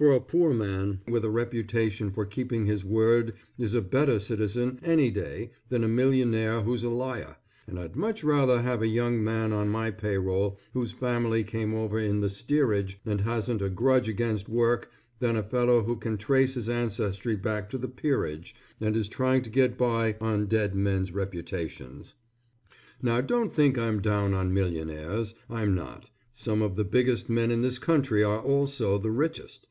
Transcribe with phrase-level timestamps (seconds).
[0.00, 4.78] For a poor man with a reputation for keeping his word is a better citizen
[4.82, 9.22] any day than a millionaire who's a liar, and I'd much rather have a young
[9.22, 13.68] man on my pay roll, whose family came over in the steerage and hasn't a
[13.68, 18.54] grudge against work, than a fellow who can trace his ancestry back to the peerage
[18.80, 22.14] and is trying to get by on dead men's reputations.
[23.02, 25.34] Now don't think I'm down on millionaires.
[25.50, 29.66] I'm not; some of the biggest men in this country are also the richest.